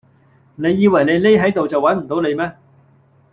[0.55, 2.55] 你以為你匿喺度就搵唔到你咩